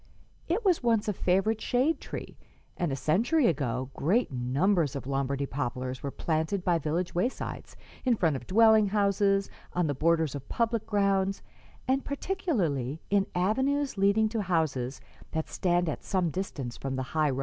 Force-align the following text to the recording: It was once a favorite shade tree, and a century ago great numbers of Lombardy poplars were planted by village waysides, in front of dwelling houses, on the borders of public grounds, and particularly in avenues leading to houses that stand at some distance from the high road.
It 0.47 0.65
was 0.65 0.81
once 0.81 1.07
a 1.07 1.13
favorite 1.13 1.61
shade 1.61 2.01
tree, 2.01 2.35
and 2.75 2.91
a 2.91 2.95
century 2.95 3.45
ago 3.45 3.91
great 3.93 4.31
numbers 4.31 4.95
of 4.95 5.05
Lombardy 5.05 5.45
poplars 5.45 6.01
were 6.01 6.09
planted 6.09 6.63
by 6.65 6.79
village 6.79 7.13
waysides, 7.13 7.75
in 8.03 8.15
front 8.15 8.35
of 8.35 8.47
dwelling 8.47 8.87
houses, 8.87 9.47
on 9.73 9.85
the 9.85 9.93
borders 9.93 10.33
of 10.33 10.49
public 10.49 10.87
grounds, 10.87 11.43
and 11.87 12.03
particularly 12.03 12.99
in 13.11 13.27
avenues 13.35 13.95
leading 13.95 14.27
to 14.29 14.41
houses 14.41 15.01
that 15.33 15.47
stand 15.47 15.87
at 15.87 16.03
some 16.03 16.31
distance 16.31 16.77
from 16.77 16.95
the 16.95 17.03
high 17.13 17.29
road. 17.29 17.39